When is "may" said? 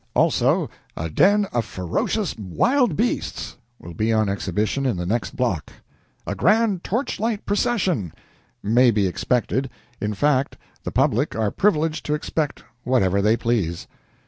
8.63-8.89